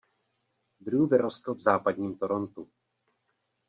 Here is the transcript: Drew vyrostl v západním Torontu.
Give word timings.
Drew 0.79 1.07
vyrostl 1.07 1.53
v 1.53 1.59
západním 1.61 2.17
Torontu. 2.17 2.67